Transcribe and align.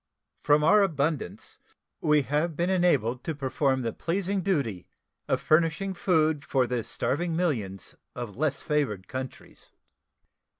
From 0.41 0.63
our 0.63 0.81
abundance 0.81 1.59
we 2.01 2.23
have 2.23 2.55
been 2.55 2.71
enabled 2.71 3.23
to 3.23 3.35
perform 3.35 3.83
the 3.83 3.93
pleasing 3.93 4.41
duty 4.41 4.87
of 5.27 5.39
furnishing 5.39 5.93
food 5.93 6.43
for 6.43 6.65
the 6.65 6.83
starving 6.83 7.35
millions 7.35 7.93
of 8.15 8.35
less 8.35 8.63
favored 8.63 9.07
countries. 9.07 9.69